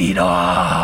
Vampiros. 0.00 0.79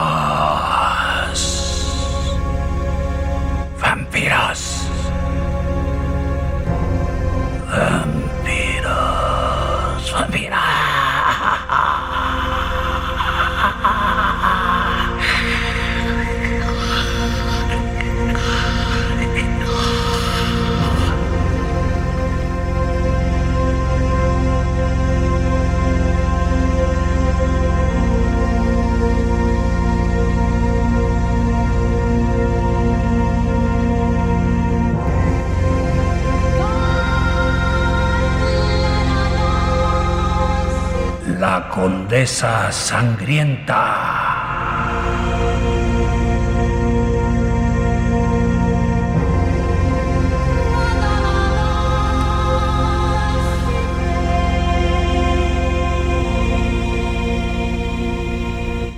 Condesa 42.16 42.72
sangrienta. 42.72 43.76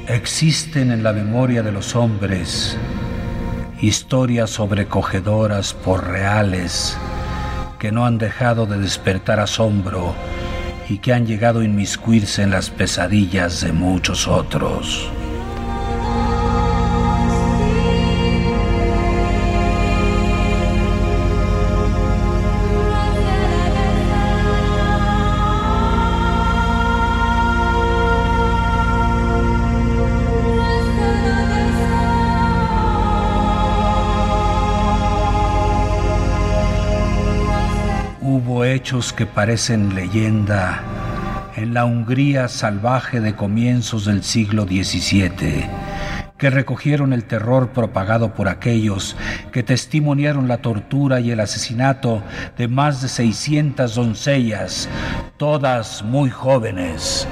Existen 0.07 0.93
en 0.93 1.03
la 1.03 1.13
memoria 1.13 1.65
de 1.65 1.73
los 1.73 1.97
hombres 1.97 2.79
historias 3.81 4.51
sobrecogedoras 4.51 5.75
por 5.75 6.07
reales 6.07 6.97
que 7.81 7.91
no 7.91 8.07
han 8.07 8.19
dejado 8.19 8.67
de 8.67 8.79
despertar 8.79 9.41
asombro 9.41 10.15
y 10.89 10.99
que 10.99 11.13
han 11.13 11.27
llegado 11.27 11.61
a 11.61 11.65
inmiscuirse 11.65 12.43
en 12.43 12.51
las 12.51 12.71
pesadillas 12.71 13.61
de 13.61 13.73
muchos 13.73 14.27
otros. 14.27 15.11
Que 39.17 39.27
parecen 39.27 39.97
leyenda 39.97 40.81
en 41.57 41.75
la 41.75 41.85
Hungría 41.85 42.47
salvaje 42.47 43.21
de 43.21 43.35
comienzos 43.35 44.05
del 44.05 44.23
siglo 44.23 44.65
XVII, 44.65 45.67
que 46.37 46.51
recogieron 46.51 47.13
el 47.13 47.25
terror 47.25 47.71
propagado 47.71 48.35
por 48.35 48.49
aquellos 48.49 49.17
que 49.51 49.65
testimoniaron 49.65 50.47
la 50.47 50.59
tortura 50.59 51.19
y 51.19 51.33
el 51.33 51.41
asesinato 51.41 52.23
de 52.57 52.69
más 52.69 53.03
de 53.03 53.09
600 53.09 53.95
doncellas, 53.95 54.89
todas 55.37 56.05
muy 56.05 56.31
jóvenes. 56.31 57.27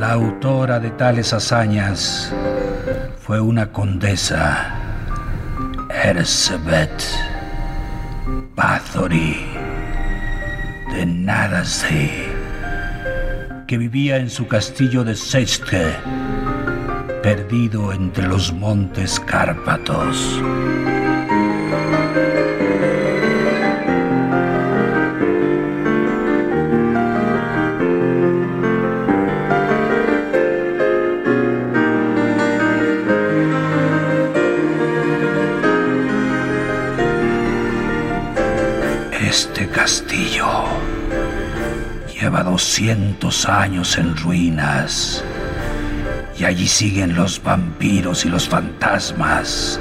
La 0.00 0.12
autora 0.12 0.80
de 0.80 0.88
tales 0.92 1.34
hazañas 1.34 2.32
fue 3.18 3.38
una 3.38 3.70
condesa, 3.70 4.74
Erzsébet 5.90 7.04
Bathory 8.56 9.44
de 10.94 11.04
Nadasdy, 11.04 12.10
que 13.66 13.76
vivía 13.76 14.16
en 14.16 14.30
su 14.30 14.48
castillo 14.48 15.04
de 15.04 15.14
Sechke, 15.14 15.92
perdido 17.22 17.92
entre 17.92 18.26
los 18.26 18.54
montes 18.54 19.20
Cárpatos. 19.20 20.40
Lleva 42.40 42.50
200 42.50 43.48
años 43.48 43.98
en 43.98 44.16
ruinas 44.16 45.24
y 46.38 46.44
allí 46.44 46.66
siguen 46.66 47.14
los 47.14 47.42
vampiros 47.42 48.24
y 48.24 48.28
los 48.28 48.48
fantasmas. 48.48 49.80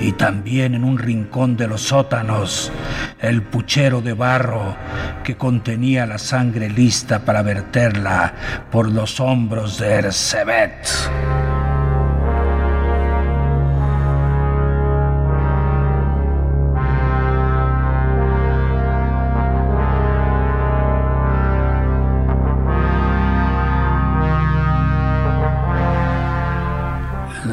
Y 0.00 0.12
también 0.12 0.74
en 0.74 0.84
un 0.84 0.98
rincón 0.98 1.56
de 1.56 1.66
los 1.66 1.82
sótanos, 1.82 2.70
el 3.18 3.42
puchero 3.42 4.00
de 4.00 4.12
barro 4.12 4.76
que 5.24 5.36
contenía 5.36 6.06
la 6.06 6.18
sangre 6.18 6.68
lista 6.68 7.24
para 7.24 7.42
verterla 7.42 8.34
por 8.70 8.90
los 8.92 9.18
hombros 9.18 9.78
de 9.78 9.94
Erzsébet. 9.94 11.45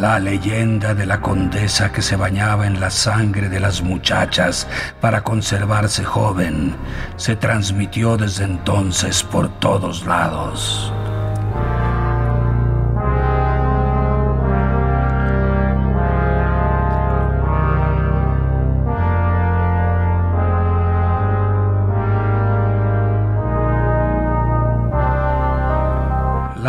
La 0.04 0.20
leyenda 0.20 0.94
de 0.94 1.06
la 1.06 1.22
condesa 1.22 1.94
que 1.94 2.02
se 2.02 2.18
bañaba 2.18 2.68
en 2.68 2.82
la 2.82 2.90
sangre 2.90 3.48
de 3.48 3.62
las 3.62 3.82
muchachas 3.82 4.68
para 5.00 5.24
conservarse 5.24 6.04
joven 6.04 6.76
se 7.16 7.38
transmitió 7.38 8.18
desde 8.18 8.44
entonces 8.44 9.24
por 9.24 9.48
todos 9.62 10.06
lados. 10.06 10.93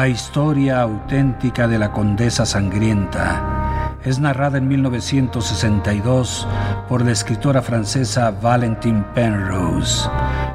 La 0.05 0.11
historia 0.11 0.83
auténtica 0.83 1.67
de 1.67 1.79
la 1.79 1.91
Condesa 1.91 2.45
Sangrienta 2.45 3.97
es 4.05 4.19
narrada 4.19 4.59
en 4.59 4.69
1962 4.69 6.47
por 6.91 7.03
la 7.03 7.13
escritora 7.13 7.63
francesa 7.63 8.31
Valentine 8.31 9.03
Penrose 9.15 10.07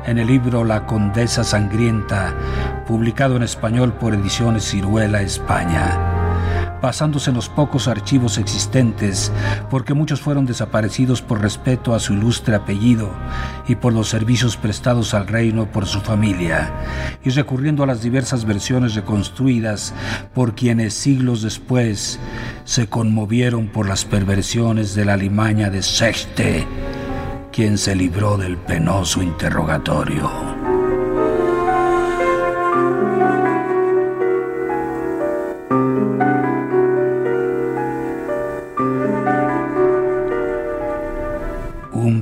en 0.06 0.19
el 0.19 0.28
libro 0.28 0.63
La 0.63 0.86
Condesa 0.86 1.44
Sangrienta, 1.44 2.31
publicado 2.86 3.38
en 3.38 3.42
español 3.42 3.92
por 3.94 4.13
Ediciones 4.13 4.69
Ciruela, 4.69 5.24
España. 5.24 6.09
Basándose 6.81 7.30
en 7.30 7.36
los 7.36 7.50
pocos 7.50 7.88
archivos 7.88 8.38
existentes, 8.38 9.31
porque 9.70 9.94
muchos 9.94 10.22
fueron 10.22 10.46
desaparecidos 10.46 11.22
por 11.22 11.42
respeto 11.42 11.94
a 11.94 12.00
su 12.00 12.14
ilustre 12.14 12.56
apellido 12.56 13.12
y 13.68 13.76
por 13.76 13.94
los 13.94 14.10
servicios 14.10 14.58
prestados 14.58 15.14
al 15.14 15.28
reino 15.28 15.72
por 15.72 15.86
su 15.86 16.02
familia, 16.02 16.72
y 17.24 17.30
recurriendo 17.30 17.84
a 17.84 17.88
las 17.88 18.02
diversas 18.02 18.46
versiones 18.46 18.96
reconstruidas 18.96 19.94
por 20.34 20.56
quienes 20.56 20.94
siglos 20.94 21.42
después 21.42 22.20
se 22.64 22.88
conmovieron 22.88 23.68
por 23.68 23.88
las 23.88 24.06
perversiones 24.06 24.96
de 24.96 25.06
la 25.06 25.18
limaña 25.18 25.70
de 25.70 25.84
Sechte, 25.84 26.68
quien 27.52 27.78
se 27.78 27.96
libró 27.96 28.38
del 28.38 28.58
penoso 28.58 29.22
interrogatorio. 29.22 30.79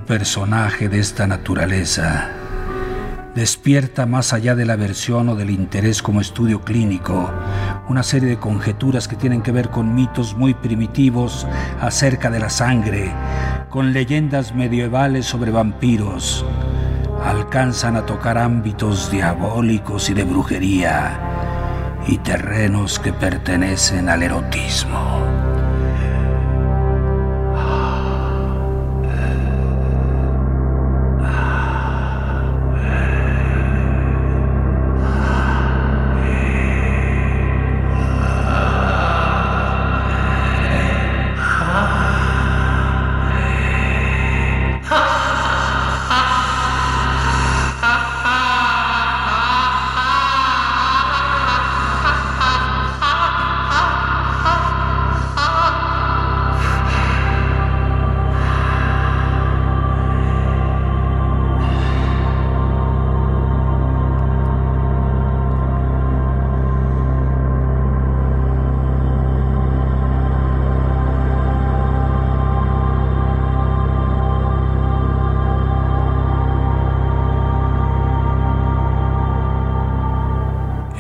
Personaje 0.07 0.89
de 0.89 0.99
esta 0.99 1.27
naturaleza 1.27 2.31
despierta 3.35 4.07
más 4.07 4.33
allá 4.33 4.55
de 4.55 4.65
la 4.65 4.75
versión 4.75 5.29
o 5.29 5.35
del 5.35 5.51
interés 5.51 6.01
como 6.01 6.21
estudio 6.21 6.61
clínico 6.61 7.31
una 7.87 8.01
serie 8.03 8.29
de 8.29 8.39
conjeturas 8.39 9.07
que 9.07 9.15
tienen 9.15 9.41
que 9.41 9.51
ver 9.51 9.69
con 9.69 9.93
mitos 9.93 10.35
muy 10.35 10.53
primitivos 10.53 11.45
acerca 11.79 12.29
de 12.29 12.39
la 12.39 12.49
sangre, 12.49 13.11
con 13.69 13.93
leyendas 13.93 14.55
medievales 14.55 15.25
sobre 15.25 15.51
vampiros. 15.51 16.45
Alcanzan 17.23 17.95
a 17.95 18.05
tocar 18.05 18.37
ámbitos 18.37 19.11
diabólicos 19.11 20.09
y 20.09 20.13
de 20.13 20.23
brujería 20.23 21.19
y 22.07 22.17
terrenos 22.17 22.99
que 22.99 23.13
pertenecen 23.13 24.09
al 24.09 24.23
erotismo. 24.23 25.46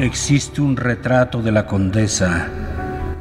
Existe 0.07 0.61
un 0.61 0.77
retrato 0.77 1.41
de 1.41 1.51
la 1.51 1.65
condesa 1.65 2.47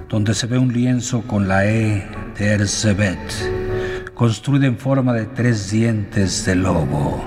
donde 0.08 0.34
se 0.34 0.46
ve 0.46 0.56
un 0.56 0.72
lienzo 0.72 1.22
con 1.22 1.48
la 1.48 1.66
E 1.66 2.08
de 2.38 2.52
Erzebet, 2.52 3.18
construido 4.14 4.66
en 4.66 4.78
forma 4.78 5.12
de 5.12 5.24
tres 5.24 5.68
dientes 5.68 6.46
de 6.46 6.54
lobo, 6.54 7.24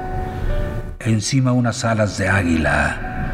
encima 1.01 1.51
unas 1.51 1.83
alas 1.83 2.17
de 2.17 2.29
águila, 2.29 3.33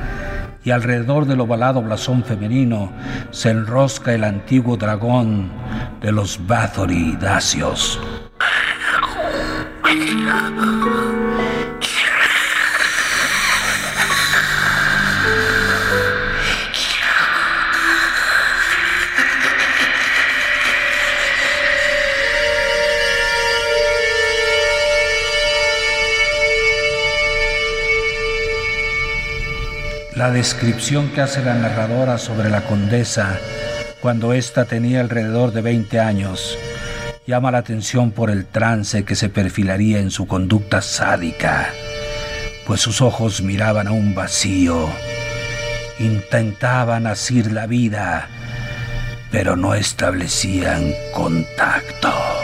y 0.64 0.72
alrededor 0.72 1.28
del 1.28 1.42
ovalado 1.42 1.84
blasón 1.84 2.24
femenino 2.24 2.92
se 3.30 3.52
enrosca 3.52 4.12
el 4.16 4.24
antiguo 4.24 4.78
dragón 4.78 5.52
de 6.02 6.12
los 6.12 6.40
Bathory 6.48 7.18
Dacios. 7.22 8.00
La 30.16 30.32
descripción 30.32 31.10
que 31.10 31.20
hace 31.20 31.44
la 31.44 31.56
narradora 31.56 32.18
sobre 32.18 32.50
la 32.50 32.62
condesa 32.62 33.38
cuando 34.00 34.32
ésta 34.32 34.64
tenía 34.64 35.02
alrededor 35.02 35.52
de 35.52 35.62
20 35.62 36.00
años 36.00 36.58
llama 37.28 37.52
la 37.52 37.58
atención 37.58 38.12
por 38.12 38.30
el 38.30 38.46
trance 38.46 39.04
que 39.04 39.16
se 39.16 39.28
perfilaría 39.28 40.00
en 40.00 40.12
su 40.12 40.26
conducta 40.26 40.82
sádica, 40.82 41.70
pues 42.66 42.82
sus 42.82 43.02
ojos 43.02 43.42
miraban 43.42 43.88
a 43.88 43.92
un 43.92 44.16
vacío, 44.16 44.88
intentaban 46.00 47.08
asir 47.08 47.52
la 47.52 47.66
vida, 47.66 48.30
pero 49.32 49.56
no 49.56 49.74
establecían 49.74 50.94
contacto. 51.14 52.35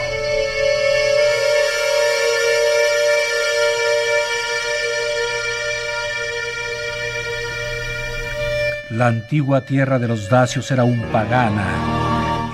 La 8.92 9.06
antigua 9.06 9.62
tierra 9.62 9.98
de 9.98 10.06
los 10.06 10.28
dacios 10.28 10.70
era 10.70 10.84
un 10.84 11.00
pagana 11.10 11.64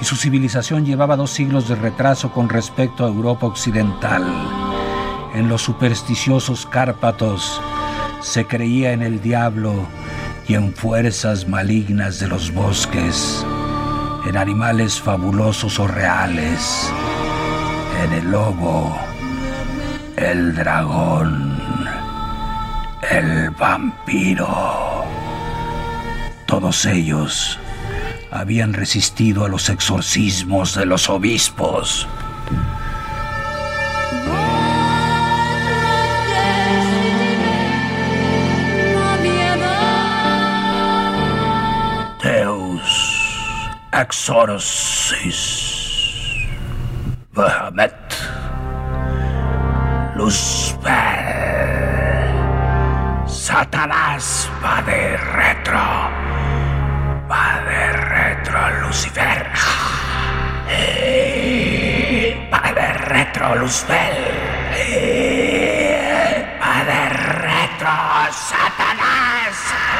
y 0.00 0.04
su 0.04 0.14
civilización 0.14 0.86
llevaba 0.86 1.16
dos 1.16 1.32
siglos 1.32 1.68
de 1.68 1.74
retraso 1.74 2.30
con 2.30 2.48
respecto 2.48 3.04
a 3.04 3.08
Europa 3.08 3.46
occidental. 3.46 4.24
En 5.34 5.48
los 5.48 5.62
supersticiosos 5.62 6.64
Cárpatos 6.66 7.60
se 8.20 8.46
creía 8.46 8.92
en 8.92 9.02
el 9.02 9.20
diablo 9.20 9.88
y 10.46 10.54
en 10.54 10.72
fuerzas 10.72 11.48
malignas 11.48 12.20
de 12.20 12.28
los 12.28 12.54
bosques, 12.54 13.44
en 14.24 14.36
animales 14.36 15.00
fabulosos 15.00 15.80
o 15.80 15.88
reales, 15.88 16.88
en 18.04 18.12
el 18.12 18.30
lobo, 18.30 18.96
el 20.16 20.54
dragón, 20.54 21.60
el 23.10 23.50
vampiro. 23.50 24.87
Todos 26.48 26.86
ellos 26.86 27.58
habían 28.30 28.72
resistido 28.72 29.44
a 29.44 29.48
los 29.48 29.68
exorcismos 29.68 30.74
de 30.74 30.86
los 30.86 31.10
obispos. 31.10 32.08
Exorcis 43.92 45.58
Satanás 53.26 54.48
Padre 54.62 55.16
Retro 55.16 55.78
Padre 55.80 56.17
Retro 58.58 58.80
Lucifer. 58.80 59.52
Padre 62.50 62.92
Retro 63.06 63.54
Luzbel. 63.54 64.16
Padre 66.58 67.08
Retro 67.08 67.96
Satanás. 68.32 69.97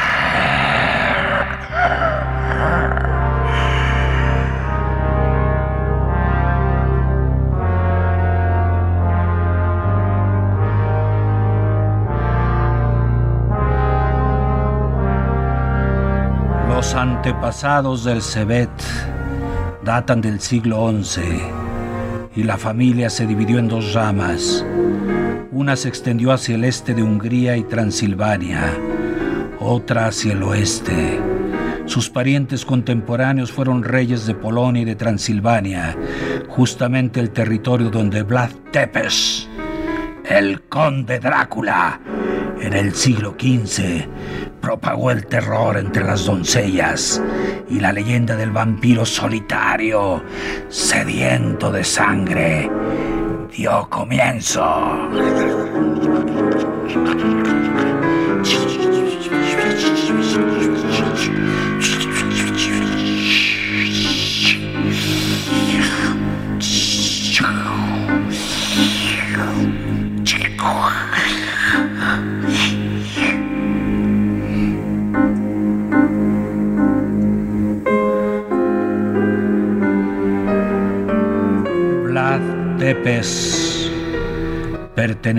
Los 16.89 16.95
antepasados 16.95 18.03
del 18.03 18.19
Cebet 18.19 18.71
datan 19.83 20.21
del 20.21 20.39
siglo 20.39 20.91
XI 20.91 21.21
y 22.35 22.41
la 22.41 22.57
familia 22.57 23.11
se 23.11 23.27
dividió 23.27 23.59
en 23.59 23.67
dos 23.67 23.93
ramas. 23.93 24.65
Una 25.51 25.75
se 25.75 25.87
extendió 25.87 26.31
hacia 26.31 26.55
el 26.55 26.63
este 26.63 26.95
de 26.95 27.03
Hungría 27.03 27.55
y 27.57 27.63
Transilvania, 27.63 28.73
otra 29.59 30.07
hacia 30.07 30.33
el 30.33 30.41
oeste, 30.41 31.21
Sus 31.85 32.09
parientes 32.09 32.65
contemporáneos 32.65 33.51
fueron 33.51 33.83
reyes 33.83 34.25
de 34.25 34.33
Polonia 34.33 34.81
y 34.81 34.85
de 34.85 34.95
Transilvania, 34.95 35.95
justamente 36.47 37.19
el 37.19 37.29
territorio 37.29 37.91
donde 37.91 38.23
Vlad 38.23 38.49
Tepes, 38.71 39.47
el 40.27 40.63
conde 40.63 41.19
Drácula, 41.19 41.99
en 42.59 42.73
el 42.73 42.95
siglo 42.95 43.35
XV 43.39 44.07
propagó 44.61 45.11
el 45.11 45.25
terror 45.25 45.77
entre 45.77 46.03
las 46.03 46.25
doncellas 46.25 47.21
y 47.69 47.79
la 47.79 47.91
leyenda 47.91 48.35
del 48.35 48.51
vampiro 48.51 49.05
solitario, 49.05 50.23
sediento 50.69 51.71
de 51.71 51.83
sangre, 51.83 52.69
dio 53.55 53.87
comienzo. 53.89 55.09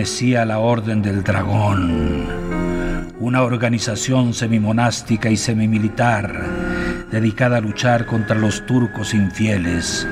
la 0.00 0.58
Orden 0.60 1.02
del 1.02 1.22
Dragón, 1.22 2.24
una 3.18 3.42
organización 3.42 4.32
semimonástica 4.32 5.28
y 5.28 5.36
semimilitar 5.36 6.42
dedicada 7.10 7.58
a 7.58 7.60
luchar 7.60 8.06
contra 8.06 8.34
los 8.34 8.64
turcos 8.64 9.12
infieles. 9.12 10.08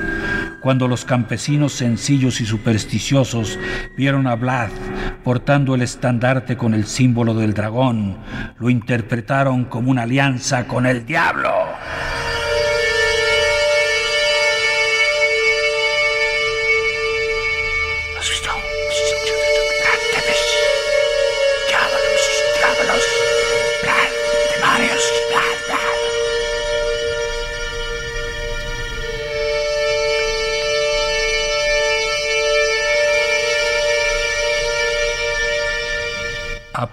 Cuando 0.61 0.87
los 0.87 1.05
campesinos 1.05 1.73
sencillos 1.73 2.39
y 2.39 2.45
supersticiosos 2.45 3.57
vieron 3.97 4.27
a 4.27 4.35
Vlad 4.35 4.69
portando 5.23 5.73
el 5.73 5.81
estandarte 5.81 6.55
con 6.55 6.75
el 6.75 6.85
símbolo 6.85 7.33
del 7.33 7.55
dragón, 7.55 8.19
lo 8.59 8.69
interpretaron 8.69 9.65
como 9.65 9.89
una 9.89 10.03
alianza 10.03 10.67
con 10.67 10.85
el 10.85 11.03
diablo. 11.03 11.49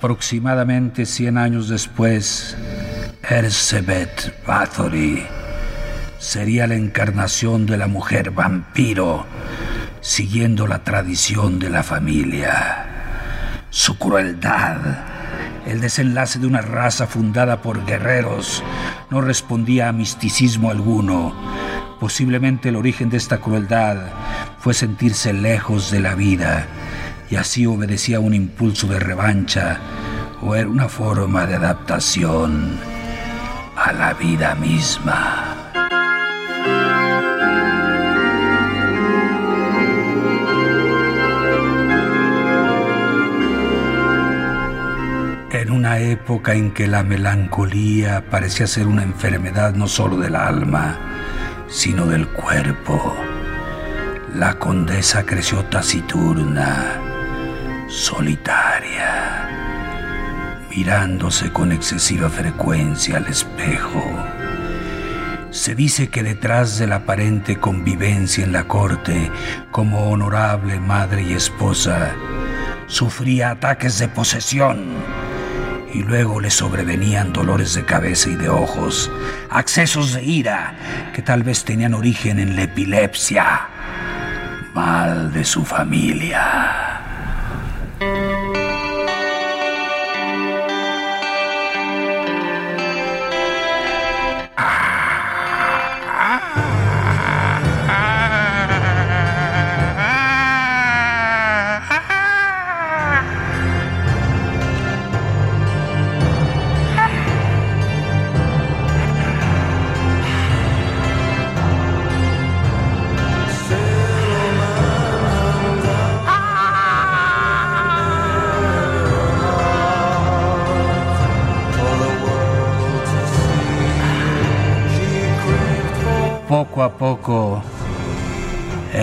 Aproximadamente 0.06 1.04
100 1.04 1.36
años 1.36 1.68
después, 1.68 2.56
Erzsébet 3.28 4.40
Bathory 4.46 5.26
sería 6.20 6.68
la 6.68 6.76
encarnación 6.76 7.66
de 7.66 7.76
la 7.76 7.88
mujer 7.88 8.30
vampiro, 8.30 9.26
siguiendo 10.00 10.68
la 10.68 10.84
tradición 10.84 11.58
de 11.58 11.70
la 11.70 11.82
familia. 11.82 12.86
Su 13.70 13.98
crueldad, 13.98 14.76
el 15.66 15.80
desenlace 15.80 16.38
de 16.38 16.46
una 16.46 16.60
raza 16.60 17.08
fundada 17.08 17.60
por 17.60 17.84
guerreros, 17.84 18.62
no 19.10 19.20
respondía 19.20 19.88
a 19.88 19.92
misticismo 19.92 20.70
alguno. 20.70 21.34
Posiblemente 21.98 22.68
el 22.68 22.76
origen 22.76 23.10
de 23.10 23.16
esta 23.16 23.38
crueldad 23.38 23.96
fue 24.60 24.72
sentirse 24.72 25.32
lejos 25.32 25.90
de 25.90 25.98
la 25.98 26.14
vida 26.14 26.68
y 27.30 27.36
así 27.36 27.66
obedecía 27.66 28.20
un 28.20 28.34
impulso 28.34 28.86
de 28.86 29.00
revancha 29.00 29.78
o 30.42 30.54
era 30.54 30.68
una 30.68 30.88
forma 30.88 31.46
de 31.46 31.56
adaptación 31.56 32.78
a 33.76 33.92
la 33.92 34.14
vida 34.14 34.54
misma. 34.54 35.52
En 45.50 45.72
una 45.72 45.98
época 45.98 46.54
en 46.54 46.70
que 46.72 46.86
la 46.86 47.02
melancolía 47.02 48.24
parecía 48.30 48.66
ser 48.66 48.86
una 48.86 49.02
enfermedad 49.02 49.74
no 49.74 49.88
solo 49.88 50.16
del 50.18 50.36
alma, 50.36 50.96
sino 51.66 52.06
del 52.06 52.28
cuerpo, 52.28 53.16
la 54.34 54.58
condesa 54.58 55.24
creció 55.24 55.64
taciturna 55.64 57.05
solitaria, 57.88 59.48
mirándose 60.70 61.52
con 61.52 61.72
excesiva 61.72 62.28
frecuencia 62.28 63.18
al 63.18 63.26
espejo. 63.26 64.02
Se 65.50 65.74
dice 65.74 66.08
que 66.08 66.22
detrás 66.22 66.78
de 66.78 66.86
la 66.86 66.96
aparente 66.96 67.56
convivencia 67.56 68.44
en 68.44 68.52
la 68.52 68.64
corte 68.64 69.30
como 69.70 70.10
honorable 70.10 70.80
madre 70.80 71.22
y 71.22 71.32
esposa, 71.32 72.12
sufría 72.86 73.50
ataques 73.52 73.98
de 73.98 74.08
posesión 74.08 74.84
y 75.94 76.02
luego 76.02 76.40
le 76.40 76.50
sobrevenían 76.50 77.32
dolores 77.32 77.74
de 77.74 77.84
cabeza 77.84 78.28
y 78.28 78.34
de 78.34 78.48
ojos, 78.48 79.10
accesos 79.48 80.12
de 80.12 80.24
ira 80.24 80.74
que 81.14 81.22
tal 81.22 81.42
vez 81.42 81.64
tenían 81.64 81.94
origen 81.94 82.38
en 82.38 82.56
la 82.56 82.64
epilepsia, 82.64 83.68
mal 84.74 85.32
de 85.32 85.44
su 85.44 85.64
familia. 85.64 86.95
Música 87.98 88.75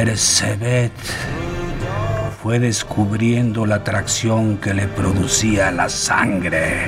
Ersebet 0.09 0.91
fue 2.41 2.59
descubriendo 2.59 3.65
la 3.65 3.75
atracción 3.75 4.57
que 4.57 4.73
le 4.73 4.87
producía 4.87 5.71
la 5.71 5.87
sangre. 5.87 6.87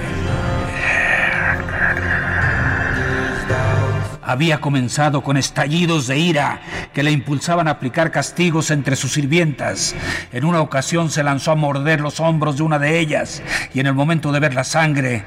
Había 4.22 4.60
comenzado 4.60 5.24
con 5.24 5.38
estallidos 5.38 6.08
de 6.08 6.18
ira 6.18 6.60
que 6.94 7.04
le 7.04 7.12
impulsaban 7.12 7.70
a 7.70 7.72
aplicar 7.72 8.12
castigos 8.12 8.70
entre 8.70 8.98
sus 8.98 9.14
sirvientas. 9.14 9.96
En 10.34 10.44
una 10.44 10.60
ocasión 10.60 11.10
se 11.10 11.24
lanzó 11.24 11.52
a 11.52 11.56
morder 11.56 12.02
los 12.02 12.20
hombros 12.20 12.58
de 12.58 12.64
una 12.64 12.80
de 12.80 13.00
ellas 13.00 13.42
y 13.74 13.80
en 13.80 13.88
el 13.88 13.94
momento 13.94 14.34
de 14.34 14.42
ver 14.42 14.54
la 14.54 14.66
sangre 14.66 15.24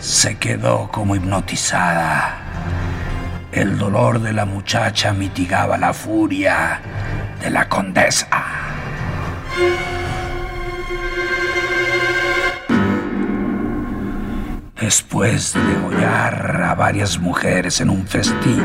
se 0.00 0.38
quedó 0.38 0.88
como 0.90 1.14
hipnotizada. 1.14 2.41
El 3.52 3.76
dolor 3.76 4.20
de 4.22 4.32
la 4.32 4.46
muchacha 4.46 5.12
mitigaba 5.12 5.76
la 5.76 5.92
furia 5.92 6.80
de 7.38 7.50
la 7.50 7.68
condesa. 7.68 8.28
Después 14.80 15.52
de 15.52 15.62
degollar 15.62 16.62
a 16.62 16.74
varias 16.74 17.18
mujeres 17.18 17.82
en 17.82 17.90
un 17.90 18.06
festín, 18.06 18.64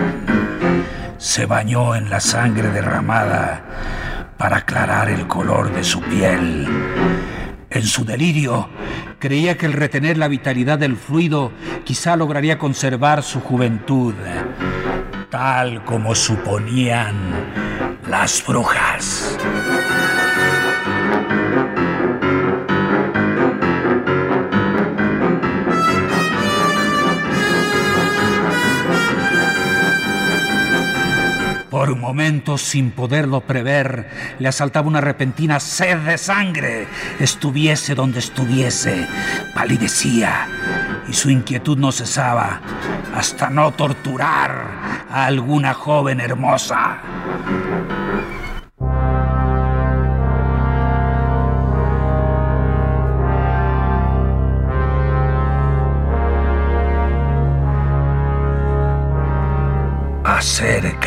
se 1.18 1.46
bañó 1.46 1.94
en 1.94 2.10
la 2.10 2.22
sangre 2.22 2.70
derramada 2.70 3.62
para 4.38 4.58
aclarar 4.58 5.10
el 5.10 5.28
color 5.28 5.74
de 5.74 5.84
su 5.84 6.00
piel. 6.00 6.66
En 7.70 7.84
su 7.84 8.06
delirio, 8.06 8.70
creía 9.20 9.58
que 9.58 9.66
el 9.66 9.74
retener 9.74 10.18
la 10.18 10.30
vitalidad 10.30 10.80
del 10.80 10.96
fluido 10.96 11.52
quizá 11.84 12.16
lograría 12.16 12.58
conservar 12.58 13.22
su 13.22 13.42
juventud 13.42 14.14
tal 15.30 15.84
como 15.84 16.16
suponían 16.16 17.16
las 18.08 18.46
brujas. 18.46 19.38
Por 31.88 31.94
un 31.94 32.02
momento, 32.02 32.58
sin 32.58 32.92
poderlo 32.92 33.40
prever, 33.40 34.10
le 34.40 34.50
asaltaba 34.50 34.90
una 34.90 35.00
repentina 35.00 35.58
sed 35.62 36.00
de 36.00 36.18
sangre. 36.18 36.86
Estuviese 37.18 37.96
donde 37.96 38.20
estuviese, 38.20 39.08
palidecía 39.56 40.50
y 41.08 41.14
su 41.14 41.30
inquietud 41.30 41.78
no 41.78 41.94
cesaba 41.94 42.60
hasta 43.16 43.50
no 43.50 43.72
torturar 43.72 45.06
a 45.10 45.28
alguna 45.28 45.74
joven 45.74 46.20
hermosa. 46.20 47.00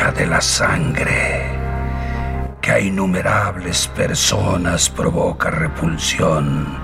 De 0.09 0.25
la 0.25 0.41
sangre 0.41 1.59
que 2.59 2.71
a 2.71 2.79
innumerables 2.79 3.87
personas 3.87 4.89
provoca 4.89 5.51
repulsión, 5.51 6.75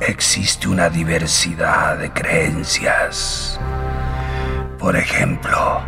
existe 0.00 0.68
una 0.68 0.88
diversidad 0.88 1.98
de 1.98 2.12
creencias. 2.12 3.58
Por 4.78 4.94
ejemplo, 4.94 5.82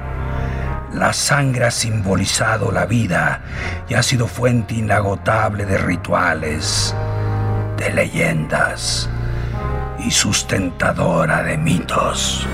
la 0.93 1.13
sangre 1.13 1.67
ha 1.67 1.71
simbolizado 1.71 2.73
la 2.73 2.87
vida 2.87 3.43
y 3.89 3.95
ha 3.95 4.03
sido 4.03 4.27
fuente 4.27 4.75
inagotable 4.75 5.65
de 5.65 5.79
rituales, 5.79 6.93
de 7.77 7.93
leyendas 7.93 9.09
y 10.05 10.11
sustentadora 10.11 11.45
de 11.45 11.57
mitos. 11.57 12.49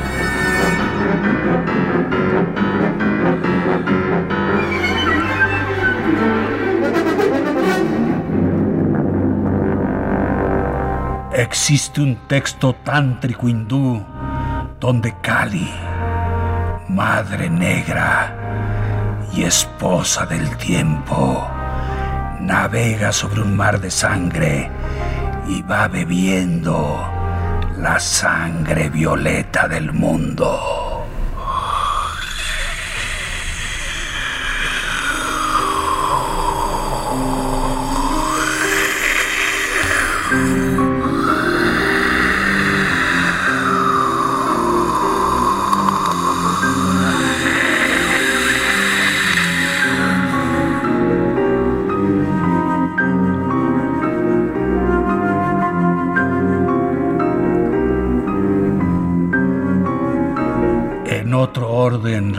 Existe 11.34 12.02
un 12.02 12.16
texto 12.28 12.74
tántrico 12.84 13.48
hindú 13.48 14.04
donde 14.78 15.14
Kali, 15.22 15.66
madre 16.88 17.48
negra 17.48 18.36
y 19.32 19.44
esposa 19.44 20.26
del 20.26 20.54
tiempo, 20.58 21.48
navega 22.38 23.12
sobre 23.12 23.40
un 23.40 23.56
mar 23.56 23.80
de 23.80 23.90
sangre 23.90 24.70
y 25.48 25.62
va 25.62 25.88
bebiendo 25.88 27.00
la 27.78 27.98
sangre 27.98 28.90
violeta 28.90 29.66
del 29.66 29.90
mundo. 29.90 30.91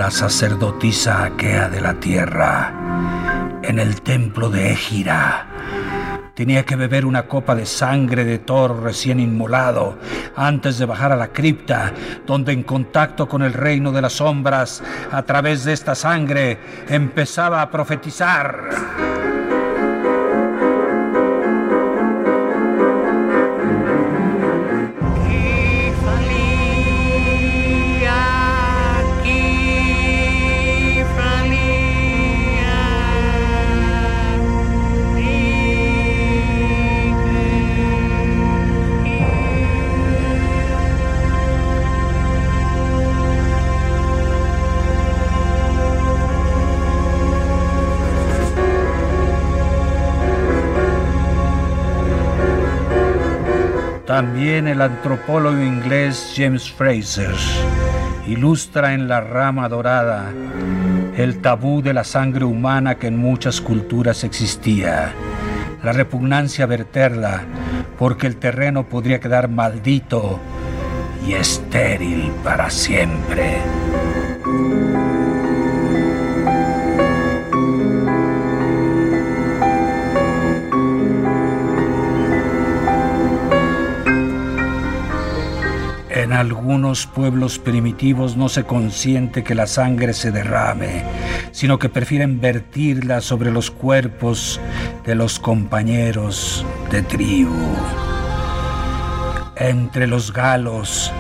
La 0.04 0.12
sacerdotisa 0.12 1.24
Aquea 1.24 1.70
de 1.70 1.80
la 1.80 1.94
tierra, 1.94 2.74
en 3.64 3.80
el 3.80 4.02
templo 4.02 4.50
de 4.50 4.74
Égira, 4.74 5.48
tenía 6.34 6.66
que 6.66 6.76
beber 6.76 7.06
una 7.06 7.26
copa 7.26 7.56
de 7.56 7.66
sangre 7.66 8.26
de 8.26 8.40
toro 8.40 8.82
recién 8.82 9.22
inmolado 9.22 9.98
antes 10.36 10.78
de 10.78 10.86
bajar 10.86 11.14
a 11.14 11.16
la 11.16 11.30
cripta, 11.30 11.94
donde 12.28 12.52
en 12.52 12.64
contacto 12.64 13.30
con 13.30 13.44
el 13.44 13.54
reino 13.54 13.94
de 13.94 14.02
las 14.02 14.12
sombras, 14.12 14.84
a 15.10 15.24
través 15.24 15.64
de 15.64 15.72
esta 15.72 15.96
sangre, 15.96 16.60
empezaba 16.90 17.62
a 17.62 17.72
profetizar. 17.72 19.33
También 54.44 54.68
el 54.68 54.82
antropólogo 54.82 55.64
inglés 55.64 56.34
James 56.36 56.70
Fraser 56.70 57.34
ilustra 58.28 58.94
en 58.94 59.08
La 59.08 59.22
rama 59.22 59.70
dorada 59.70 60.34
el 61.16 61.40
tabú 61.40 61.82
de 61.82 61.94
la 61.94 62.04
sangre 62.04 62.44
humana 62.44 62.96
que 62.96 63.08
en 63.08 63.16
muchas 63.16 63.62
culturas 63.62 64.26
existía, 64.26 65.14
la 65.82 65.94
repugnancia 65.94 66.66
a 66.66 66.68
verterla 66.68 67.46
porque 67.98 68.28
el 68.28 68.36
terreno 68.36 68.84
podría 68.84 69.22
quedar 69.22 69.48
maldito 69.48 70.42
y 71.26 71.36
estéril 71.36 72.30
para 72.44 72.70
siempre. 72.70 73.62
En 86.34 86.40
algunos 86.40 87.06
pueblos 87.06 87.60
primitivos 87.60 88.36
no 88.38 88.50
se 88.50 88.64
consiente 88.64 89.44
que 89.44 89.54
la 89.54 89.68
sangre 89.68 90.14
se 90.14 90.32
derrame, 90.32 91.04
sino 91.52 91.78
que 91.78 91.90
prefieren 91.90 92.42
vertirla 92.42 93.22
sobre 93.22 93.52
los 93.52 93.70
cuerpos 93.70 94.60
de 95.06 95.14
los 95.14 95.38
compañeros 95.38 96.66
de 96.90 97.04
tribu. 97.04 97.76
Entre 99.58 100.08
los 100.08 100.34
galos 100.34 101.12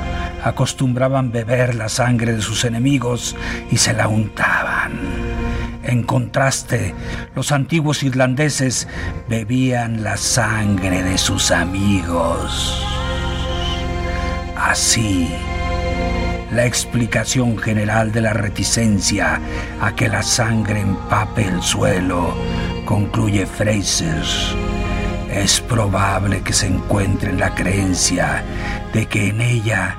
acostumbraban 0.43 1.31
beber 1.31 1.75
la 1.75 1.89
sangre 1.89 2.33
de 2.33 2.41
sus 2.41 2.65
enemigos 2.65 3.35
y 3.69 3.77
se 3.77 3.93
la 3.93 4.07
untaban. 4.07 4.93
En 5.83 6.01
contraste, 6.01 6.95
los 7.35 7.51
antiguos 7.51 8.01
irlandeses 8.01 8.87
bebían 9.29 10.03
la 10.03 10.17
sangre 10.17 11.03
de 11.03 11.19
sus 11.19 11.51
amigos. 11.51 12.92
Así, 14.63 15.27
la 16.51 16.65
explicación 16.65 17.57
general 17.57 18.13
de 18.13 18.21
la 18.21 18.31
reticencia 18.31 19.41
a 19.81 19.93
que 19.93 20.07
la 20.07 20.23
sangre 20.23 20.79
empape 20.79 21.45
el 21.45 21.61
suelo, 21.61 22.33
concluye 22.85 23.45
Fraser, 23.45 24.23
es 25.29 25.59
probable 25.59 26.41
que 26.43 26.53
se 26.53 26.67
encuentre 26.67 27.31
en 27.31 27.39
la 27.39 27.53
creencia 27.53 28.41
de 28.93 29.05
que 29.05 29.29
en 29.29 29.41
ella 29.41 29.97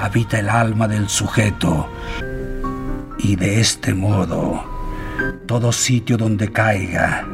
habita 0.00 0.38
el 0.38 0.48
alma 0.48 0.88
del 0.88 1.10
sujeto 1.10 1.88
y 3.18 3.36
de 3.36 3.60
este 3.60 3.92
modo 3.92 4.64
todo 5.46 5.72
sitio 5.72 6.16
donde 6.16 6.50
caiga 6.50 7.26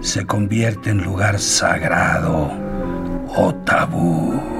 se 0.00 0.26
convierte 0.26 0.90
en 0.90 0.98
lugar 0.98 1.38
sagrado 1.38 2.50
o 3.36 3.54
tabú. 3.64 4.57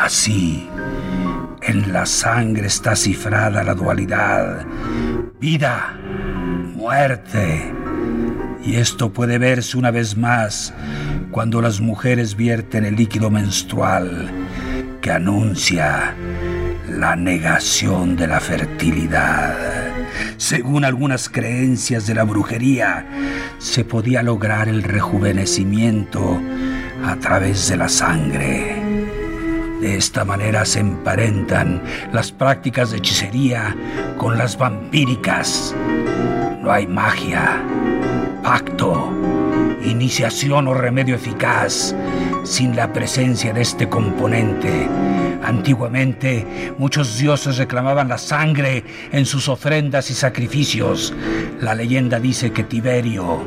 Así, 0.00 0.68
en 1.60 1.92
la 1.92 2.06
sangre 2.06 2.68
está 2.68 2.94
cifrada 2.94 3.64
la 3.64 3.74
dualidad, 3.74 4.64
vida, 5.40 5.98
muerte. 6.76 7.72
Y 8.64 8.76
esto 8.76 9.12
puede 9.12 9.38
verse 9.38 9.76
una 9.76 9.90
vez 9.90 10.16
más 10.16 10.72
cuando 11.32 11.60
las 11.60 11.80
mujeres 11.80 12.36
vierten 12.36 12.84
el 12.84 12.94
líquido 12.94 13.28
menstrual 13.28 14.30
que 15.00 15.10
anuncia 15.10 16.14
la 16.88 17.16
negación 17.16 18.14
de 18.14 18.28
la 18.28 18.38
fertilidad. 18.38 19.56
Según 20.36 20.84
algunas 20.84 21.28
creencias 21.28 22.06
de 22.06 22.14
la 22.14 22.22
brujería, 22.22 23.04
se 23.58 23.84
podía 23.84 24.22
lograr 24.22 24.68
el 24.68 24.84
rejuvenecimiento 24.84 26.40
a 27.04 27.16
través 27.16 27.68
de 27.68 27.76
la 27.76 27.88
sangre. 27.88 28.77
De 29.88 29.96
esta 29.96 30.22
manera 30.22 30.66
se 30.66 30.80
emparentan 30.80 31.82
las 32.12 32.30
prácticas 32.30 32.90
de 32.90 32.98
hechicería 32.98 33.74
con 34.18 34.36
las 34.36 34.58
vampíricas. 34.58 35.74
No 36.60 36.70
hay 36.70 36.86
magia, 36.86 37.58
pacto, 38.42 39.10
iniciación 39.82 40.68
o 40.68 40.74
remedio 40.74 41.14
eficaz 41.14 41.94
sin 42.44 42.76
la 42.76 42.92
presencia 42.92 43.54
de 43.54 43.62
este 43.62 43.88
componente. 43.88 44.86
Antiguamente, 45.42 46.74
muchos 46.76 47.16
dioses 47.16 47.56
reclamaban 47.56 48.08
la 48.08 48.18
sangre 48.18 48.84
en 49.10 49.24
sus 49.24 49.48
ofrendas 49.48 50.10
y 50.10 50.14
sacrificios. 50.14 51.14
La 51.62 51.74
leyenda 51.74 52.20
dice 52.20 52.52
que 52.52 52.62
Tiberio, 52.62 53.42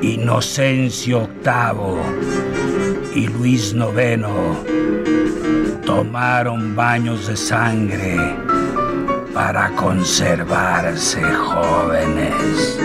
Inocencio 0.00 1.28
VIII 1.42 3.20
y 3.20 3.26
Luis 3.26 3.74
IX 3.74 4.99
tomaron 5.84 6.74
baños 6.74 7.26
de 7.26 7.36
sangre 7.36 8.16
para 9.34 9.70
conservarse 9.70 11.22
jóvenes. 11.22 12.78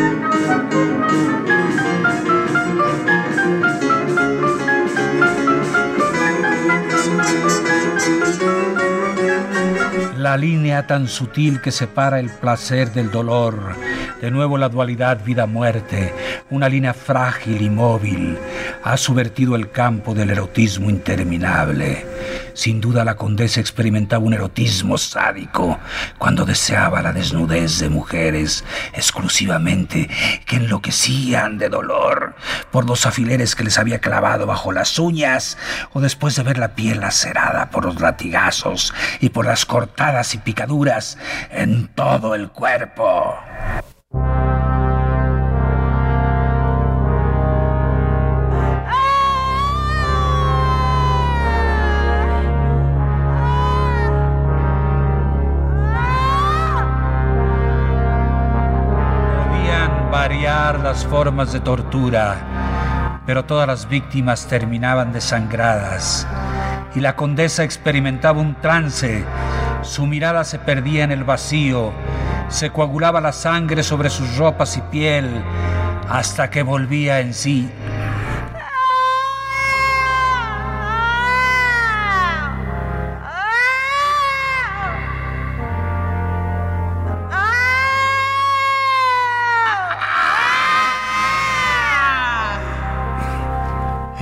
La 10.17 10.37
línea 10.37 10.87
tan 10.87 11.07
sutil 11.07 11.61
que 11.61 11.71
separa 11.71 12.19
el 12.19 12.29
placer 12.29 12.91
del 12.91 13.11
dolor, 13.11 13.75
de 14.21 14.31
nuevo 14.31 14.57
la 14.57 14.69
dualidad 14.69 15.23
vida-muerte, 15.23 16.13
una 16.49 16.67
línea 16.67 16.93
frágil 16.93 17.61
y 17.61 17.69
móvil, 17.69 18.37
ha 18.83 18.97
subvertido 18.97 19.55
el 19.55 19.71
campo 19.71 20.13
del 20.13 20.29
erotismo 20.29 20.89
interminable. 20.89 22.05
Sin 22.53 22.79
duda 22.79 23.03
la 23.03 23.15
condesa 23.15 23.59
experimentaba 23.59 24.23
un 24.23 24.33
erotismo 24.33 24.97
sádico 24.97 25.77
cuando 26.17 26.45
deseaba 26.45 27.01
la 27.01 27.11
desnudez 27.11 27.79
de 27.79 27.89
mujeres 27.89 28.63
exclusivamente 28.93 30.09
que 30.45 30.55
enloquecían 30.57 31.57
de 31.57 31.69
dolor 31.69 32.35
por 32.71 32.85
los 32.85 33.05
afileres 33.05 33.55
que 33.55 33.63
les 33.63 33.77
había 33.77 33.99
clavado 33.99 34.45
bajo 34.45 34.71
las 34.71 34.97
uñas 34.99 35.57
o 35.93 36.01
después 36.01 36.35
de 36.35 36.43
ver 36.43 36.57
la 36.57 36.75
piel 36.75 37.01
lacerada 37.01 37.69
por 37.69 37.85
los 37.85 37.99
latigazos 37.99 38.93
y 39.19 39.29
por 39.29 39.45
las 39.45 39.65
cortadas 39.65 40.33
y 40.33 40.37
picaduras 40.37 41.17
en 41.51 41.87
todo 41.89 42.35
el 42.35 42.49
cuerpo. 42.49 43.35
Las 60.73 61.05
formas 61.05 61.53
de 61.53 61.59
tortura, 61.59 63.21
pero 63.27 63.45
todas 63.45 63.67
las 63.67 63.87
víctimas 63.87 64.47
terminaban 64.47 65.13
desangradas 65.13 66.25
y 66.95 67.01
la 67.01 67.15
condesa 67.15 67.63
experimentaba 67.63 68.41
un 68.41 68.55
trance. 68.55 69.23
Su 69.83 70.07
mirada 70.07 70.43
se 70.43 70.57
perdía 70.57 71.03
en 71.03 71.11
el 71.11 71.23
vacío, 71.23 71.91
se 72.49 72.71
coagulaba 72.71 73.21
la 73.21 73.31
sangre 73.31 73.83
sobre 73.83 74.09
sus 74.09 74.37
ropas 74.37 74.75
y 74.75 74.81
piel 74.81 75.29
hasta 76.09 76.49
que 76.49 76.63
volvía 76.63 77.19
en 77.19 77.35
sí. 77.35 77.69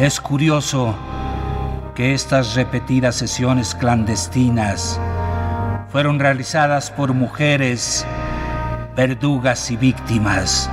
Es 0.03 0.19
curioso 0.19 0.93
que 1.95 2.13
estas 2.13 2.55
repetidas 2.55 3.15
sesiones 3.15 3.73
clandestinas 3.73 4.99
fueron 5.93 6.19
realizadas 6.19 6.91
por 6.91 7.13
mujeres, 7.13 8.05
verdugas 8.97 9.71
y 9.71 9.77
víctimas. 9.77 10.69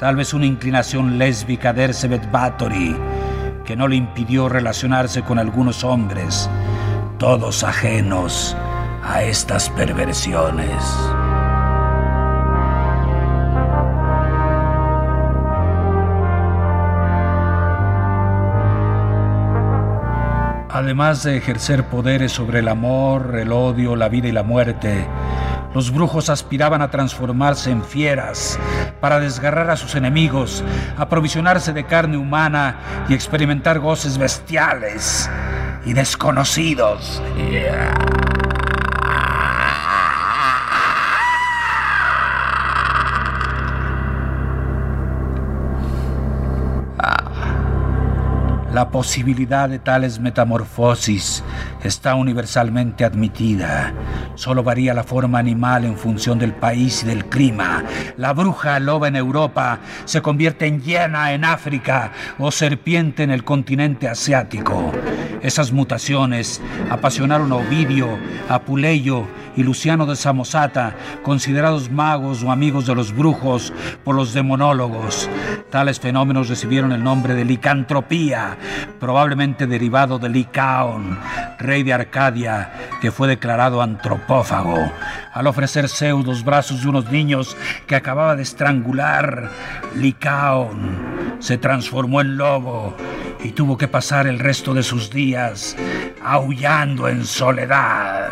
Tal 0.00 0.16
vez 0.16 0.34
una 0.34 0.46
inclinación 0.46 1.16
lésbica 1.16 1.72
de 1.72 1.84
Erzebet 1.84 2.28
Bathory 2.32 2.96
que 3.64 3.76
no 3.76 3.86
le 3.86 3.94
impidió 3.94 4.48
relacionarse 4.48 5.22
con 5.22 5.38
algunos 5.38 5.84
hombres, 5.84 6.50
todos 7.18 7.62
ajenos 7.62 8.56
a 9.04 9.22
estas 9.22 9.70
perversiones. 9.70 11.19
Además 20.90 21.22
de 21.22 21.36
ejercer 21.36 21.84
poderes 21.84 22.32
sobre 22.32 22.58
el 22.58 22.66
amor, 22.66 23.36
el 23.38 23.52
odio, 23.52 23.94
la 23.94 24.08
vida 24.08 24.26
y 24.26 24.32
la 24.32 24.42
muerte, 24.42 25.06
los 25.72 25.92
brujos 25.92 26.28
aspiraban 26.28 26.82
a 26.82 26.90
transformarse 26.90 27.70
en 27.70 27.84
fieras 27.84 28.58
para 29.00 29.20
desgarrar 29.20 29.70
a 29.70 29.76
sus 29.76 29.94
enemigos, 29.94 30.64
aprovisionarse 30.98 31.72
de 31.72 31.84
carne 31.84 32.16
humana 32.16 33.06
y 33.08 33.14
experimentar 33.14 33.78
goces 33.78 34.18
bestiales 34.18 35.30
y 35.86 35.92
desconocidos. 35.92 37.22
La 48.80 48.88
posibilidad 48.88 49.68
de 49.68 49.78
tales 49.78 50.18
metamorfosis 50.18 51.44
está 51.82 52.14
universalmente 52.14 53.04
admitida. 53.04 53.92
Solo 54.34 54.62
varía 54.62 54.94
la 54.94 55.04
forma 55.04 55.38
animal 55.38 55.84
en 55.84 55.96
función 55.96 56.38
del 56.38 56.52
país 56.52 57.02
y 57.02 57.06
del 57.06 57.26
clima. 57.26 57.84
La 58.16 58.32
bruja 58.32 58.78
loba 58.80 59.08
en 59.08 59.16
Europa 59.16 59.80
se 60.04 60.22
convierte 60.22 60.66
en 60.66 60.80
hiena 60.82 61.32
en 61.32 61.44
África 61.44 62.12
o 62.38 62.50
serpiente 62.50 63.22
en 63.22 63.30
el 63.30 63.44
continente 63.44 64.08
asiático. 64.08 64.92
Esas 65.42 65.72
mutaciones 65.72 66.60
apasionaron 66.90 67.50
a 67.52 67.56
Ovidio, 67.56 68.18
a 68.48 68.60
y 69.56 69.62
Luciano 69.62 70.06
de 70.06 70.16
Samosata, 70.16 70.94
considerados 71.22 71.90
magos 71.90 72.42
o 72.42 72.50
amigos 72.50 72.86
de 72.86 72.94
los 72.94 73.14
brujos 73.14 73.72
por 74.04 74.14
los 74.14 74.32
demonólogos. 74.32 75.28
Tales 75.70 75.98
fenómenos 75.98 76.48
recibieron 76.48 76.92
el 76.92 77.02
nombre 77.02 77.34
de 77.34 77.44
licantropía 77.44 78.56
probablemente 78.98 79.66
derivado 79.66 80.18
de 80.18 80.28
Licaón, 80.28 81.18
rey 81.70 81.84
de 81.84 81.92
Arcadia, 81.92 82.72
que 83.00 83.12
fue 83.12 83.28
declarado 83.28 83.80
antropófago 83.80 84.90
al 85.32 85.46
ofrecer 85.46 85.88
Zeus 85.88 86.26
los 86.26 86.44
brazos 86.44 86.82
de 86.82 86.88
unos 86.88 87.12
niños 87.12 87.56
que 87.86 87.94
acababa 87.94 88.34
de 88.34 88.42
estrangular. 88.42 89.48
Licaón 89.94 91.36
se 91.38 91.58
transformó 91.58 92.22
en 92.22 92.36
lobo 92.36 92.96
y 93.44 93.52
tuvo 93.52 93.78
que 93.78 93.86
pasar 93.86 94.26
el 94.26 94.40
resto 94.40 94.74
de 94.74 94.82
sus 94.82 95.10
días 95.10 95.76
aullando 96.24 97.06
en 97.06 97.24
soledad. 97.24 98.30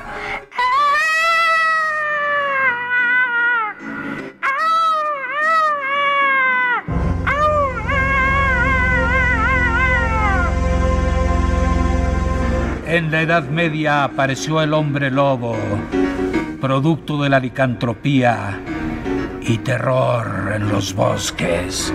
En 12.88 13.10
la 13.10 13.20
Edad 13.20 13.42
Media 13.50 14.02
apareció 14.02 14.62
el 14.62 14.72
hombre 14.72 15.10
lobo, 15.10 15.54
producto 16.58 17.22
de 17.22 17.28
la 17.28 17.38
licantropía 17.38 18.58
y 19.42 19.58
terror 19.58 20.52
en 20.54 20.70
los 20.70 20.94
bosques. 20.94 21.92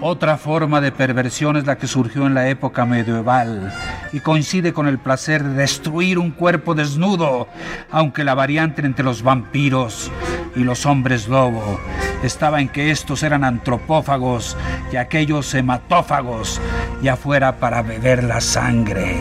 Otra 0.00 0.36
forma 0.38 0.80
de 0.80 0.90
perversión 0.90 1.56
es 1.56 1.66
la 1.66 1.78
que 1.78 1.86
surgió 1.86 2.26
en 2.26 2.34
la 2.34 2.48
época 2.48 2.84
medieval 2.84 3.72
y 4.12 4.20
coincide 4.20 4.72
con 4.72 4.86
el 4.86 4.98
placer 4.98 5.42
de 5.42 5.54
destruir 5.54 6.18
un 6.18 6.30
cuerpo 6.30 6.74
desnudo, 6.74 7.48
aunque 7.90 8.24
la 8.24 8.34
variante 8.34 8.84
entre 8.84 9.04
los 9.04 9.22
vampiros 9.22 10.10
y 10.54 10.64
los 10.64 10.86
hombres 10.86 11.28
lobo 11.28 11.80
estaba 12.22 12.60
en 12.60 12.68
que 12.68 12.90
estos 12.90 13.22
eran 13.22 13.44
antropófagos 13.44 14.56
y 14.92 14.96
aquellos 14.96 15.54
hematófagos, 15.54 16.60
ya 17.02 17.16
fuera 17.16 17.56
para 17.56 17.82
beber 17.82 18.24
la 18.24 18.40
sangre 18.40 19.16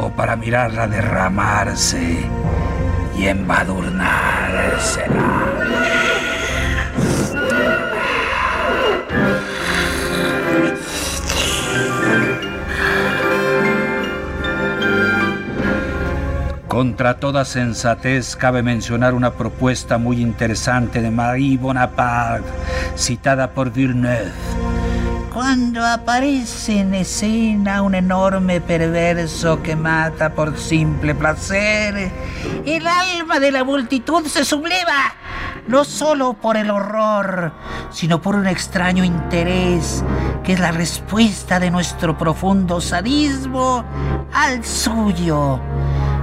o 0.00 0.10
para 0.10 0.36
mirarla 0.36 0.86
derramarse 0.86 2.26
y 3.18 3.26
embadurnársela. 3.26 5.31
Contra 16.72 17.18
toda 17.18 17.44
sensatez 17.44 18.34
cabe 18.34 18.62
mencionar 18.62 19.12
una 19.12 19.34
propuesta 19.34 19.98
muy 19.98 20.22
interesante 20.22 21.02
de 21.02 21.10
Marie 21.10 21.58
Bonaparte, 21.58 22.48
citada 22.96 23.50
por 23.50 23.70
Villeneuve. 23.70 24.32
Cuando 25.34 25.84
aparece 25.84 26.80
en 26.80 26.94
escena 26.94 27.82
un 27.82 27.94
enorme 27.94 28.62
perverso 28.62 29.62
que 29.62 29.76
mata 29.76 30.32
por 30.32 30.56
simple 30.56 31.14
placer, 31.14 32.10
el 32.64 32.86
alma 32.86 33.38
de 33.38 33.52
la 33.52 33.64
multitud 33.64 34.24
se 34.24 34.42
subleva, 34.42 35.12
no 35.68 35.84
solo 35.84 36.32
por 36.32 36.56
el 36.56 36.70
horror, 36.70 37.52
sino 37.90 38.22
por 38.22 38.34
un 38.34 38.46
extraño 38.46 39.04
interés, 39.04 40.02
que 40.42 40.54
es 40.54 40.60
la 40.60 40.72
respuesta 40.72 41.60
de 41.60 41.70
nuestro 41.70 42.16
profundo 42.16 42.80
sadismo 42.80 43.84
al 44.32 44.64
suyo 44.64 45.60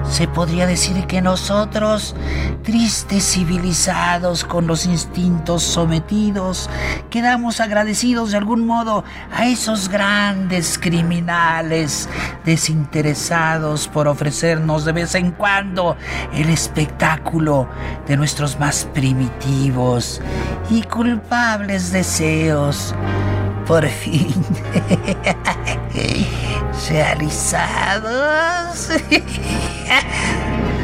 se 0.10 0.28
podría 0.28 0.66
decir 0.66 1.06
que 1.06 1.22
nosotros, 1.22 2.16
tristes 2.64 3.24
civilizados 3.34 4.44
con 4.44 4.68
los 4.68 4.86
instintos 4.86 5.64
sometidos, 5.64 6.70
quedamos 7.10 7.60
agradecidos 7.60 8.32
de 8.32 8.38
algún 8.38 8.66
modo 8.66 9.04
a 9.32 9.48
esos 9.48 9.88
grandes 9.90 10.80
criminales 10.80 12.10
desinteresados 12.44 13.88
por 13.88 14.08
ofrecernos 14.08 14.86
de 14.86 14.92
vez 14.94 15.16
en 15.16 15.32
cuando 15.32 15.96
el 16.34 16.50
espectáculo 16.50 17.68
de 18.08 18.18
nuestros 18.18 18.60
más 18.60 18.86
primitivos 18.94 20.22
y 20.70 20.82
culpables 20.84 21.92
deseos. 21.92 22.96
Por 23.70 23.88
fin. 23.88 24.34
realizados. 26.90 28.90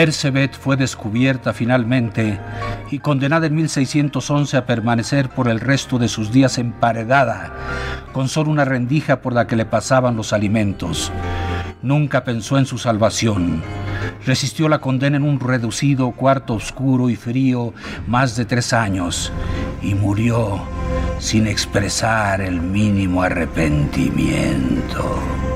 Ersebet 0.00 0.56
fue 0.56 0.76
descubierta 0.76 1.52
finalmente 1.52 2.40
y 2.90 3.00
condenada 3.00 3.46
en 3.46 3.54
1611 3.54 4.56
a 4.56 4.64
permanecer 4.64 5.28
por 5.28 5.48
el 5.48 5.60
resto 5.60 5.98
de 5.98 6.08
sus 6.08 6.32
días 6.32 6.56
emparedada, 6.56 7.52
con 8.12 8.28
solo 8.28 8.50
una 8.50 8.64
rendija 8.64 9.20
por 9.20 9.34
la 9.34 9.46
que 9.46 9.56
le 9.56 9.66
pasaban 9.66 10.16
los 10.16 10.32
alimentos. 10.32 11.12
Nunca 11.82 12.24
pensó 12.24 12.56
en 12.56 12.64
su 12.64 12.78
salvación. 12.78 13.62
Resistió 14.24 14.70
la 14.70 14.80
condena 14.80 15.18
en 15.18 15.22
un 15.22 15.38
reducido 15.38 16.12
cuarto 16.12 16.54
oscuro 16.54 17.10
y 17.10 17.16
frío 17.16 17.74
más 18.06 18.36
de 18.36 18.46
tres 18.46 18.72
años 18.72 19.30
y 19.82 19.94
murió 19.94 20.62
sin 21.18 21.46
expresar 21.46 22.40
el 22.40 22.60
mínimo 22.60 23.22
arrepentimiento. 23.22 25.49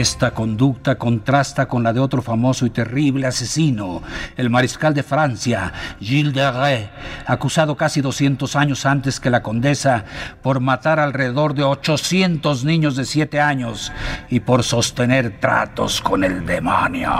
Esta 0.00 0.30
conducta 0.30 0.94
contrasta 0.94 1.68
con 1.68 1.82
la 1.82 1.92
de 1.92 2.00
otro 2.00 2.22
famoso 2.22 2.64
y 2.64 2.70
terrible 2.70 3.26
asesino, 3.26 4.00
el 4.34 4.48
mariscal 4.48 4.94
de 4.94 5.02
Francia, 5.02 5.74
Gilles 6.00 6.32
de 6.32 6.50
Rais, 6.50 6.88
acusado 7.26 7.76
casi 7.76 8.00
200 8.00 8.56
años 8.56 8.86
antes 8.86 9.20
que 9.20 9.28
la 9.28 9.42
condesa 9.42 10.06
por 10.40 10.60
matar 10.60 11.00
alrededor 11.00 11.52
de 11.52 11.64
800 11.64 12.64
niños 12.64 12.96
de 12.96 13.04
7 13.04 13.42
años 13.42 13.92
y 14.30 14.40
por 14.40 14.62
sostener 14.62 15.38
tratos 15.38 16.00
con 16.00 16.24
el 16.24 16.46
demonio. 16.46 17.12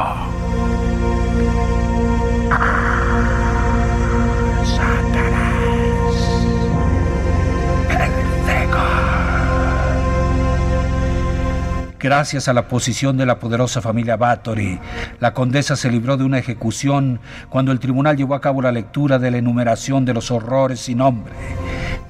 Gracias 12.01 12.49
a 12.49 12.55
la 12.55 12.67
posición 12.67 13.17
de 13.19 13.27
la 13.27 13.39
poderosa 13.39 13.83
familia 13.83 14.17
Bathory, 14.17 14.81
la 15.19 15.35
condesa 15.35 15.77
se 15.77 15.91
libró 15.91 16.17
de 16.17 16.25
una 16.25 16.39
ejecución 16.39 17.21
cuando 17.51 17.73
el 17.73 17.79
tribunal 17.79 18.17
llevó 18.17 18.35
a 18.35 18.41
cabo 18.41 18.63
la 18.63 18.73
lectura 18.73 19.19
de 19.19 19.31
la 19.31 19.37
enumeración 19.37 20.07
de 20.07 20.15
los 20.15 20.31
horrores 20.31 20.81
sin 20.81 20.99
nombre 20.99 21.35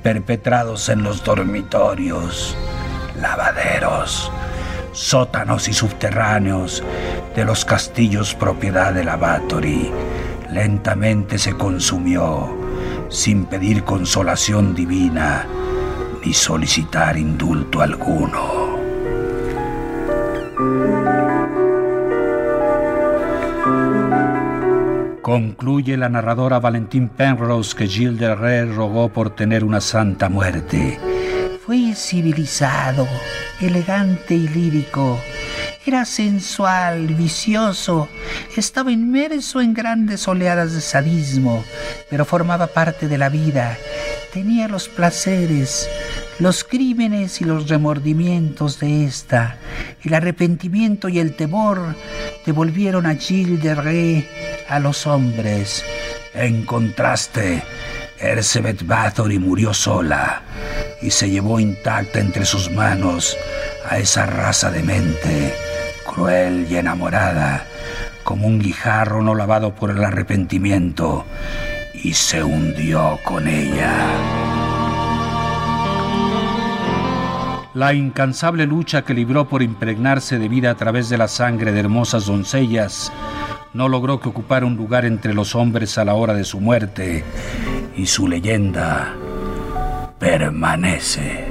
perpetrados 0.02 0.88
en 0.88 1.02
los 1.02 1.22
dormitorios, 1.22 2.56
lavaderos, 3.20 4.30
sótanos 4.92 5.68
y 5.68 5.72
subterráneos 5.72 6.82
de 7.36 7.44
los 7.44 7.64
castillos 7.64 8.34
propiedad 8.34 8.92
de 8.92 9.04
la 9.04 9.16
Bathory. 9.16 9.90
Lentamente 10.50 11.38
se 11.38 11.54
consumió 11.54 12.56
sin 13.08 13.44
pedir 13.44 13.84
consolación 13.84 14.74
divina 14.74 15.46
ni 16.24 16.32
solicitar 16.32 17.16
indulto 17.16 17.80
alguno. 17.80 18.69
Concluye 25.30 25.96
la 25.96 26.08
narradora 26.08 26.58
Valentín 26.58 27.08
Penrose 27.08 27.76
que 27.76 27.86
Gilles 27.86 28.18
de 28.18 28.34
Rais 28.34 28.74
rogó 28.74 29.10
por 29.10 29.30
tener 29.30 29.62
una 29.62 29.80
santa 29.80 30.28
muerte. 30.28 30.98
Fue 31.64 31.94
civilizado, 31.94 33.06
elegante 33.60 34.34
y 34.34 34.48
lírico. 34.48 35.20
Era 35.86 36.04
sensual, 36.04 37.06
vicioso, 37.14 38.08
estaba 38.56 38.90
inmerso 38.90 39.60
en 39.60 39.72
grandes 39.72 40.26
oleadas 40.26 40.72
de 40.72 40.80
sadismo, 40.80 41.64
pero 42.10 42.24
formaba 42.24 42.66
parte 42.66 43.06
de 43.06 43.18
la 43.18 43.28
vida. 43.28 43.78
Tenía 44.32 44.68
los 44.68 44.88
placeres, 44.88 45.88
los 46.38 46.62
crímenes 46.62 47.40
y 47.40 47.44
los 47.44 47.68
remordimientos 47.68 48.78
de 48.78 49.04
esta, 49.04 49.56
el 50.04 50.14
arrepentimiento 50.14 51.08
y 51.08 51.18
el 51.18 51.34
temor 51.34 51.96
devolvieron 52.46 53.06
a 53.06 53.16
Gilles 53.16 53.60
de 53.60 53.74
Rais 53.74 54.24
a 54.68 54.78
los 54.78 55.08
hombres. 55.08 55.84
En 56.32 56.64
contraste, 56.64 57.64
Ersebet 58.20 58.86
Bathory 58.86 59.40
murió 59.40 59.74
sola 59.74 60.42
y 61.02 61.10
se 61.10 61.28
llevó 61.28 61.58
intacta 61.58 62.20
entre 62.20 62.44
sus 62.44 62.70
manos 62.70 63.36
a 63.88 63.98
esa 63.98 64.26
raza 64.26 64.70
de 64.70 64.84
mente, 64.84 65.54
cruel 66.06 66.68
y 66.70 66.76
enamorada, 66.76 67.66
como 68.22 68.46
un 68.46 68.60
guijarro 68.60 69.22
no 69.22 69.34
lavado 69.34 69.74
por 69.74 69.90
el 69.90 70.04
arrepentimiento, 70.04 71.24
y 72.02 72.12
se 72.14 72.42
hundió 72.42 73.18
con 73.24 73.46
ella. 73.46 73.94
La 77.74 77.94
incansable 77.94 78.66
lucha 78.66 79.02
que 79.02 79.14
libró 79.14 79.48
por 79.48 79.62
impregnarse 79.62 80.38
de 80.38 80.48
vida 80.48 80.70
a 80.70 80.74
través 80.74 81.08
de 81.08 81.18
la 81.18 81.28
sangre 81.28 81.72
de 81.72 81.80
hermosas 81.80 82.26
doncellas 82.26 83.12
no 83.72 83.88
logró 83.88 84.20
que 84.20 84.28
ocupara 84.28 84.66
un 84.66 84.76
lugar 84.76 85.04
entre 85.04 85.34
los 85.34 85.54
hombres 85.54 85.96
a 85.96 86.04
la 86.04 86.14
hora 86.14 86.34
de 86.34 86.44
su 86.44 86.60
muerte 86.60 87.24
y 87.96 88.06
su 88.06 88.26
leyenda 88.26 89.14
permanece. 90.18 91.49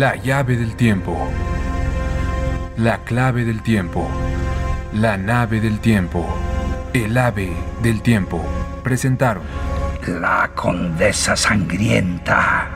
La 0.00 0.16
llave 0.16 0.56
del 0.56 0.76
tiempo. 0.76 1.14
La 2.78 3.04
clave 3.04 3.44
del 3.44 3.60
tiempo. 3.60 4.08
La 4.94 5.18
nave 5.18 5.60
del 5.60 5.78
tiempo. 5.78 6.26
El 6.94 7.18
ave 7.18 7.52
del 7.82 8.00
tiempo. 8.00 8.42
Presentaron. 8.82 9.42
La 10.06 10.52
condesa 10.54 11.36
sangrienta. 11.36 12.66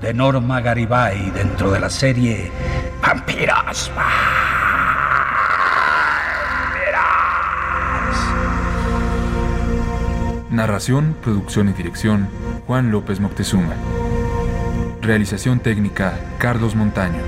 De 0.00 0.12
Norma 0.12 0.60
Garibay 0.60 1.30
dentro 1.30 1.70
de 1.70 1.78
la 1.78 1.90
serie 1.90 2.50
Vampiros. 3.00 3.92
Narración, 10.50 11.14
producción 11.22 11.68
y 11.68 11.72
dirección 11.72 12.28
Juan 12.66 12.90
López 12.90 13.20
Moctezuma. 13.20 13.74
Realización 15.08 15.60
técnica, 15.60 16.20
Carlos 16.36 16.74
Montaño. 16.74 17.22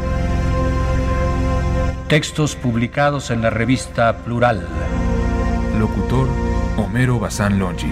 Textos 2.09 2.55
publicados 2.55 3.31
en 3.31 3.41
la 3.41 3.49
revista 3.49 4.19
Plural. 4.19 4.69
Locutor, 5.79 6.29
Homero 6.77 7.19
Bazán 7.19 7.59
Longi. 7.59 7.91